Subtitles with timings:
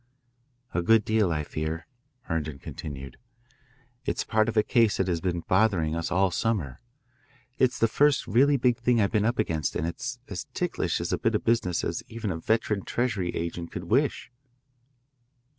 [0.73, 1.85] "A good deal, I fear,"
[2.21, 3.17] Herndon continued.
[4.03, 6.81] "It's part of a case that has been bothering us all summer.
[7.59, 11.17] It's the first really big thing I've been up against and it's as ticklish a
[11.19, 14.31] bit of business as even a veteran treasury agent could wish."